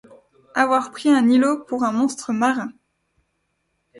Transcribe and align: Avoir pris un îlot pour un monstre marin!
Avoir 0.55 0.89
pris 0.89 1.09
un 1.09 1.29
îlot 1.29 1.63
pour 1.65 1.83
un 1.83 1.91
monstre 1.91 2.33
marin! 2.33 2.71